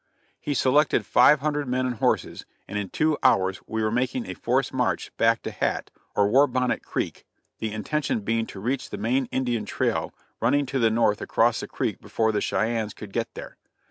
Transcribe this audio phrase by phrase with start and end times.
[0.39, 4.33] He selected five hundred men and horses, and in two hours we were making a
[4.33, 7.23] forced march back to Hat, or War Bonnet Creek
[7.59, 11.69] the intention being to reach the main Indian trail running to the north across that
[11.71, 13.57] creek before the Cheyennes could get there.